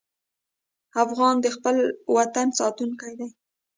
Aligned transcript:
افغان 1.03 1.35
د 1.41 1.47
خپل 1.55 1.75
وطن 2.15 2.47
ساتونکی 2.59 3.13
دی. 3.19 3.29